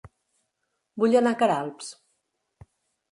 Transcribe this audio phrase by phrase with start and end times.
[1.03, 1.91] Vull anar a Queralbs